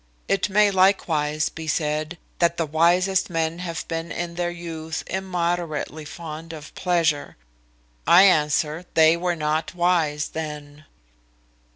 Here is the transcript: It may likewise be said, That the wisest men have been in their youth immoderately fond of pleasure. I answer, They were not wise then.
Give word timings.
It 0.27 0.49
may 0.49 0.71
likewise 0.71 1.49
be 1.49 1.67
said, 1.67 2.17
That 2.39 2.57
the 2.57 2.65
wisest 2.65 3.29
men 3.29 3.59
have 3.59 3.87
been 3.87 4.11
in 4.11 4.33
their 4.33 4.49
youth 4.49 5.03
immoderately 5.05 6.05
fond 6.05 6.53
of 6.53 6.73
pleasure. 6.73 7.37
I 8.07 8.23
answer, 8.23 8.87
They 8.95 9.15
were 9.15 9.35
not 9.35 9.75
wise 9.75 10.29
then. 10.29 10.85